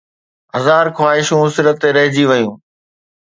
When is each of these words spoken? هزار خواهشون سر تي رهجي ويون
هزار 0.55 0.85
خواهشون 0.97 1.45
سر 1.55 1.67
تي 1.79 1.89
رهجي 1.95 2.25
ويون 2.29 2.57